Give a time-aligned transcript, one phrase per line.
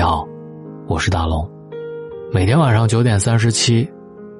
[0.00, 0.26] 你好，
[0.88, 1.46] 我是大龙。
[2.32, 3.86] 每天晚上九点三十七，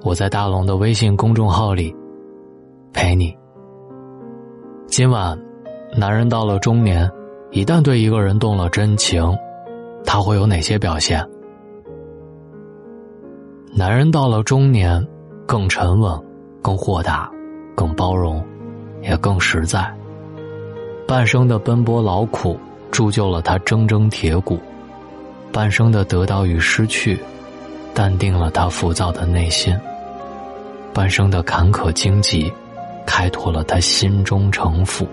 [0.01, 1.95] 我在大龙的微信公众号里
[2.95, 3.37] 陪你。
[4.87, 5.38] 今晚，
[5.95, 7.07] 男人到了中年，
[7.51, 9.37] 一旦对一个人动了真情，
[10.02, 11.23] 他会有哪些表现？
[13.74, 15.06] 男人到了中年，
[15.47, 16.19] 更沉稳，
[16.62, 17.30] 更豁达，
[17.74, 18.42] 更包容，
[19.02, 19.95] 也更实在。
[21.06, 22.59] 半生的奔波劳苦，
[22.91, 24.56] 铸就了他铮铮铁骨；
[25.52, 27.18] 半生的得到与失去，
[27.95, 29.74] 淡定了他浮躁的内心；
[30.95, 32.52] 半生的坎坷荆棘，
[33.06, 35.06] 开拓了他心中城府。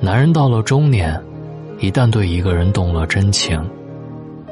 [0.00, 1.20] 男人到了中年，
[1.78, 3.62] 一旦对一个人动了真情，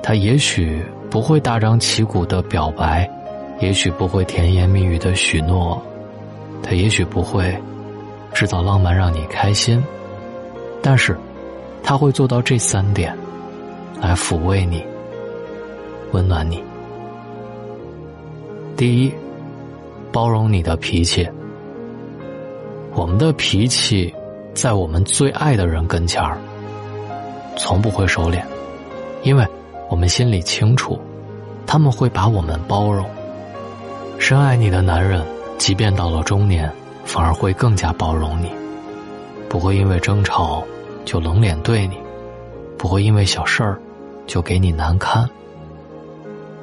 [0.02, 0.84] 他也许。
[1.12, 3.06] 不会大张旗鼓的表白，
[3.60, 5.78] 也许不会甜言蜜语的许诺，
[6.62, 7.54] 他也许不会
[8.32, 9.84] 制造浪漫让你开心，
[10.80, 11.14] 但是
[11.82, 13.14] 他会做到这三点，
[14.00, 14.84] 来抚慰你，
[16.12, 16.62] 温暖你。
[18.76, 19.12] 第一，
[20.10, 21.28] 包容你的脾气。
[22.94, 24.14] 我们的脾气，
[24.54, 26.38] 在我们最爱的人跟前儿，
[27.56, 28.42] 从不会收敛，
[29.22, 29.46] 因为。
[29.90, 30.98] 我们心里清楚，
[31.66, 33.04] 他们会把我们包容。
[34.18, 35.22] 深爱你的男人，
[35.58, 36.72] 即便到了中年，
[37.04, 38.50] 反而会更加包容你，
[39.50, 40.64] 不会因为争吵
[41.04, 41.98] 就冷脸对你，
[42.82, 43.80] 不会因为小事儿
[44.26, 45.24] 就给你难堪。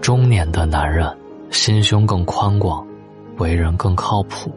[0.02, 1.10] 中年的男人
[1.50, 2.86] 心胸更宽广，
[3.38, 4.52] 为人更靠谱。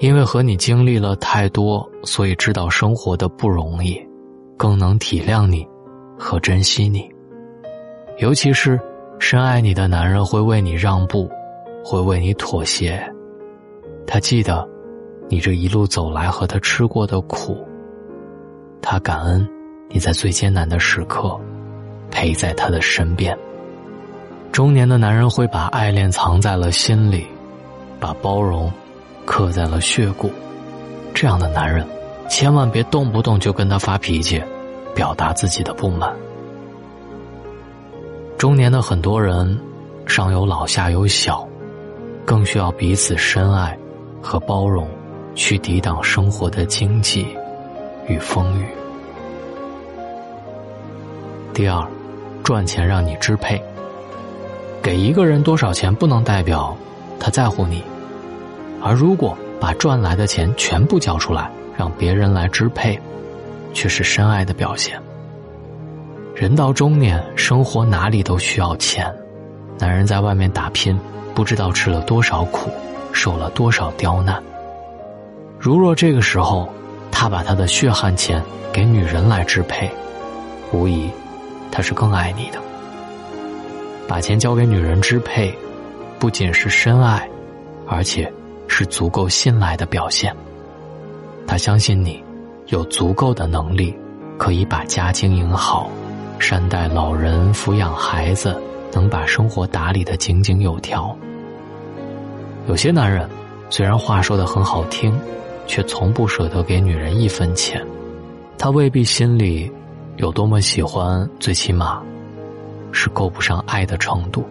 [0.00, 3.98] 因为和你经历了太多，所以知道生活的不容易，
[4.54, 5.66] 更能体谅你
[6.18, 7.10] 和珍惜你。
[8.18, 8.78] 尤其是
[9.18, 11.26] 深爱你的男人会为你让步，
[11.82, 13.02] 会为你妥协。
[14.06, 14.68] 他记得
[15.26, 17.66] 你这一路走来和他吃过的苦，
[18.82, 19.48] 他感恩
[19.88, 21.38] 你在最艰难的时刻
[22.10, 23.36] 陪在他的身边。
[24.52, 27.26] 中年的男人会把爱恋藏在了心里，
[28.00, 28.72] 把包容
[29.24, 30.30] 刻在了血骨。
[31.14, 31.86] 这样的男人，
[32.28, 34.42] 千万别动不动就跟他发脾气，
[34.94, 36.14] 表达自己的不满。
[38.36, 39.58] 中年的很多人，
[40.06, 41.46] 上有老下有小，
[42.24, 43.76] 更需要彼此深爱
[44.22, 44.88] 和包容，
[45.34, 47.26] 去抵挡生活的荆棘
[48.06, 48.66] 与风雨。
[51.58, 51.84] 第二，
[52.44, 53.60] 赚钱让你支配。
[54.80, 56.76] 给一个人多少钱不能代表
[57.18, 57.82] 他在乎你，
[58.80, 62.96] 而如果把赚来的钱全部交出来，让别人来支配，
[63.74, 65.02] 却是深爱的表现。
[66.32, 69.12] 人到中年，生活哪里都需要钱。
[69.80, 70.96] 男人在外面打拼，
[71.34, 72.70] 不知道吃了多少苦，
[73.10, 74.40] 受了多少刁难。
[75.58, 76.68] 如若这个时候，
[77.10, 78.40] 他把他的血汗钱
[78.72, 79.90] 给女人来支配，
[80.70, 81.10] 无疑，
[81.70, 82.58] 他是更爱你的。
[84.06, 85.52] 把钱交给女人支配，
[86.18, 87.28] 不仅是深爱，
[87.86, 88.32] 而且
[88.66, 90.34] 是足够信赖的表现。
[91.46, 92.22] 他相信你
[92.66, 93.94] 有足够的能力，
[94.36, 95.90] 可以把家经营好。
[96.38, 98.56] 善待老人，抚养孩子，
[98.92, 101.16] 能把生活打理的井井有条。
[102.68, 103.28] 有些男人
[103.70, 105.18] 虽然话说的很好听，
[105.66, 107.84] 却从不舍得给女人一分钱。
[108.56, 109.70] 他未必心里
[110.18, 112.02] 有多么喜欢，最起码
[112.90, 114.44] 是够不上爱的程度。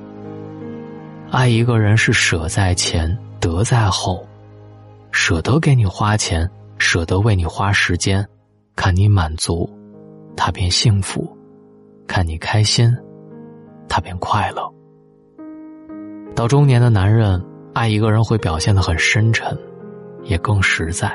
[1.29, 4.25] 爱一个人是舍在前，得在后，
[5.11, 8.25] 舍得给你花钱，舍得为你花时间，
[8.77, 9.69] 看你满足，
[10.37, 11.29] 他便幸福。
[12.07, 12.95] 看你开心，
[13.89, 14.73] 他便快乐。
[16.33, 19.57] 到中年的男人爱一个人会表现的很深沉，
[20.23, 21.11] 也更实在。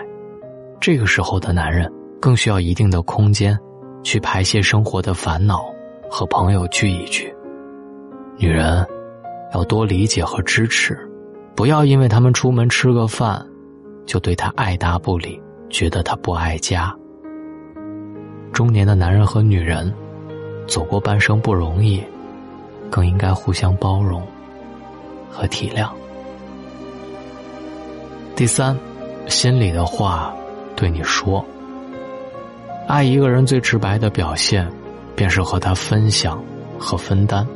[0.79, 3.59] 这个时候的男人更需要一定的空间，
[4.03, 5.65] 去排泄生活的烦恼，
[6.11, 7.33] 和朋友聚一聚。
[8.37, 8.87] 女人
[9.55, 10.99] 要多理解和支持，
[11.55, 13.45] 不要因为他们出门吃个饭，
[14.07, 16.95] 就对他爱答不理，觉得他不爱家。
[18.53, 19.93] 中年的男人和女人。
[20.69, 22.01] 走过半生不容易，
[22.89, 24.23] 更应该互相包容
[25.29, 25.91] 和体谅。
[28.37, 28.79] 第三，
[29.27, 30.33] 心里的话
[30.77, 31.45] 对你说。
[32.93, 34.71] 爱一个人最直白的表现，
[35.17, 36.45] 便是和他分享
[36.79, 37.47] 和分担。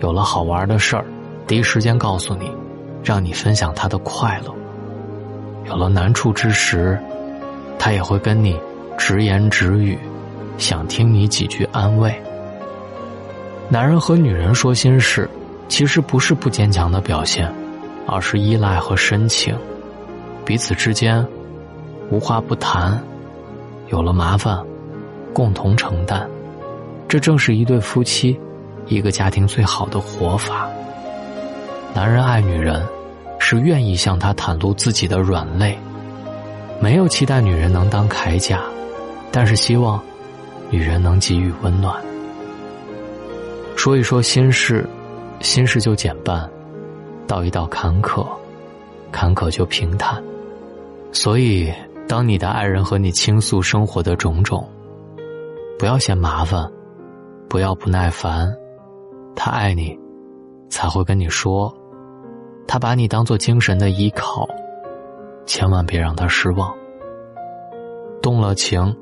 [0.00, 1.04] 有了好玩的事儿，
[1.46, 2.50] 第一时间告诉你，
[3.04, 4.54] 让你分享他的快乐。
[5.66, 6.98] 有了难处之时，
[7.78, 8.58] 他也会跟你
[8.96, 9.98] 直言直语。
[10.56, 12.18] 想听你几句安慰。
[13.68, 15.28] 男人和女人说心事，
[15.68, 17.52] 其实不是不坚强的表现，
[18.06, 19.54] 而是依赖和深情。
[20.42, 21.22] 彼此之间
[22.08, 22.98] 无话不谈，
[23.88, 24.64] 有了麻烦
[25.32, 26.26] 共同承担，
[27.08, 28.38] 这正是一对夫妻、
[28.86, 30.68] 一个家庭最好的活法。
[31.94, 32.82] 男人爱女人，
[33.38, 35.78] 是愿意向她袒露自己的软肋，
[36.80, 38.62] 没有期待女人能当铠甲，
[39.30, 40.02] 但是希望
[40.70, 41.94] 女人能给予温暖。
[43.76, 44.88] 说一说心事，
[45.40, 46.48] 心事就减半；
[47.26, 48.26] 道一道坎坷，
[49.12, 50.22] 坎坷就平坦。
[51.12, 51.72] 所以，
[52.06, 54.68] 当你的爱人和你倾诉生活的种种，
[55.78, 56.70] 不要嫌麻烦，
[57.48, 58.54] 不要不耐烦，
[59.34, 59.98] 他爱你，
[60.68, 61.74] 才会跟你说。
[62.66, 64.46] 他把你当做精神的依靠，
[65.46, 66.74] 千万别让他失望。
[68.22, 68.94] 动了情，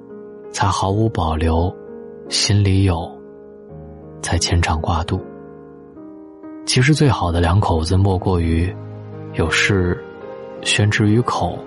[0.50, 1.74] 才毫无保留，
[2.28, 3.08] 心里有，
[4.20, 5.20] 才牵肠挂肚。
[6.66, 8.74] 其实最好的两口子，莫过于
[9.34, 10.02] 有事
[10.62, 11.58] 宣之于口，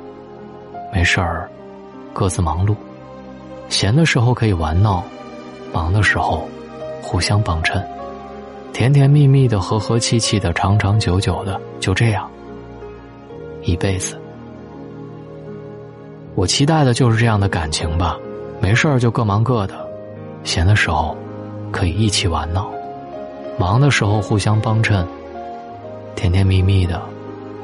[0.96, 1.50] 没事儿
[2.14, 2.74] 各自忙碌。
[3.68, 5.04] 闲的时候可以玩闹，
[5.74, 6.48] 忙的时候
[7.02, 7.86] 互相帮衬。
[8.72, 12.32] 甜甜蜜蜜的，和和气气的，长长久久的，就这样，
[13.64, 14.18] 一辈子。
[16.34, 18.18] 我期待的就是这样的感情吧。
[18.62, 19.76] 没事儿就各忙各的，
[20.46, 21.14] 闲的时候
[21.74, 22.72] 可以一起玩闹，
[23.60, 25.06] 忙的时候互相帮衬，
[26.16, 27.02] 甜甜蜜蜜的，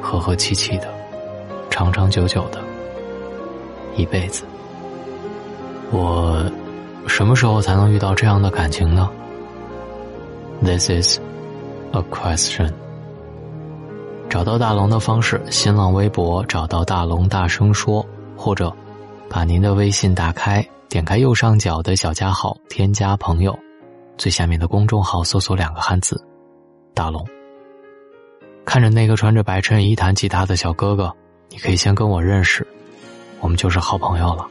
[0.02, 0.90] 和和气气的，
[1.70, 2.62] 长长久久的，
[3.96, 4.44] 一辈子。
[5.92, 6.50] 我
[7.08, 9.10] 什么时候才能遇到这样的感情呢
[10.64, 11.20] ？This is
[11.92, 12.72] a question。
[14.30, 18.06] 找到大龙的方式：新浪微博找到大龙，大声说，
[18.38, 18.74] 或者
[19.30, 23.58] 把您的微信打开，点开右上角的小加号，添加朋友，
[24.18, 26.24] 最下面的公众号搜索两个汉字
[26.96, 27.28] “大龙”。
[28.64, 31.14] 看着那个穿着白衬衣弹吉他的小哥哥，
[31.50, 32.66] 你可以先跟我认识，
[33.42, 34.48] 我们就是好朋友了。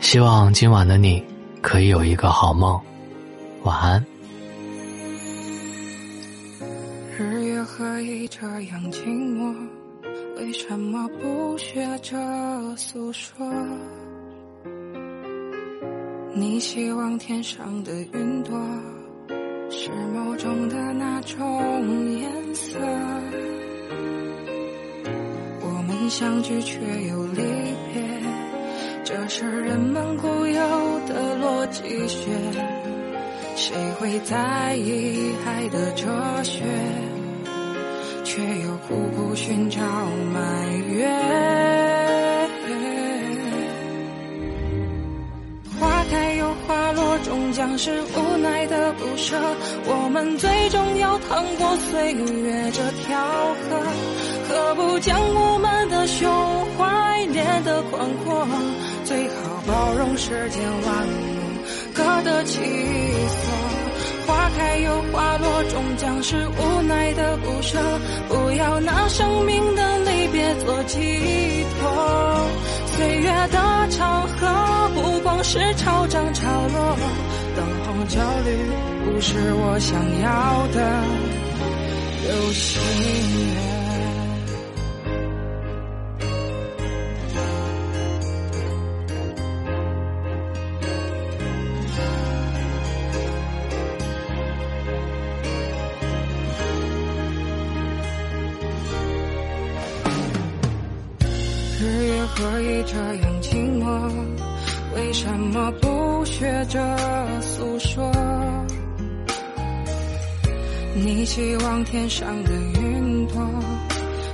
[0.00, 1.22] 希望今晚的你
[1.60, 2.80] 可以有一个好梦，
[3.64, 4.04] 晚安。
[7.66, 9.52] 何以这样寂寞？
[10.36, 12.16] 为什么不学着
[12.76, 13.34] 诉说？
[16.34, 18.56] 你希望天上的云朵
[19.70, 21.38] 是梦中的那种
[22.12, 22.78] 颜色？
[26.08, 26.78] 相聚却
[27.08, 27.42] 又离
[27.92, 28.02] 别，
[29.04, 32.28] 这是人们固有的逻辑学。
[33.56, 36.64] 谁会在意爱的哲学？
[38.24, 39.80] 却又苦苦寻找
[40.32, 41.93] 埋怨。
[47.24, 49.36] 终将是无奈的不舍。
[49.86, 53.18] 我们最终要趟过岁月这条
[53.64, 53.82] 河，
[54.48, 56.30] 何不将我们的胸
[56.76, 58.46] 怀练得宽阔？
[59.04, 61.10] 最好包容世间万物
[61.94, 63.52] 各得其所。
[64.26, 67.78] 花开又花落，终将是无奈的不舍。
[68.28, 70.98] 不要拿生命的离别做寄
[71.78, 72.46] 托。
[73.04, 76.96] 岁月的长河，不光是潮涨潮落。
[77.54, 78.56] 等候焦虑，
[79.04, 81.04] 不是我想要的
[82.22, 82.80] 流星
[102.26, 104.10] 何以这样寂寞？
[104.96, 106.78] 为什么不学着
[107.40, 108.10] 诉说？
[110.94, 113.36] 你希望天上的云朵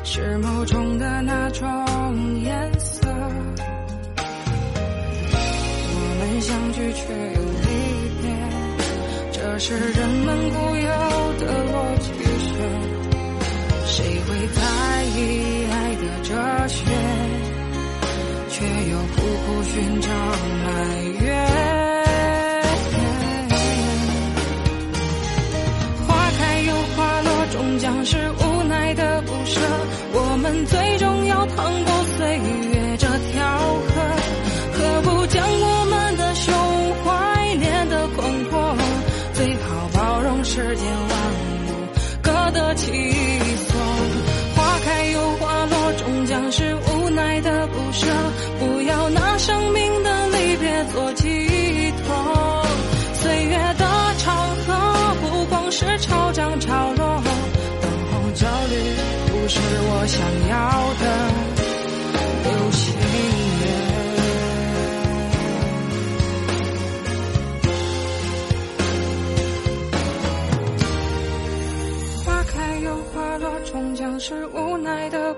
[0.04, 1.66] 是梦中的那种
[2.42, 3.08] 颜色？
[5.92, 7.66] 我们相聚却又离
[8.20, 8.24] 别，
[9.32, 10.88] 这是人们固有
[11.38, 12.48] 的逻辑学。
[13.86, 14.58] 谁会在
[15.04, 15.18] 意
[15.70, 16.28] 爱的哲
[16.68, 16.78] 学？
[19.62, 20.08] 寻找
[20.64, 21.59] 埋怨。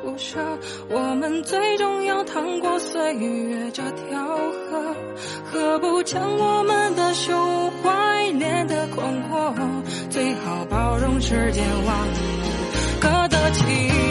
[0.03, 0.41] 不舍，
[0.89, 4.97] 我们最终要趟过岁月这条河，
[5.45, 9.55] 何不将我们的胸怀练得宽阔？
[10.11, 14.02] 最好包容世间万物，各得其。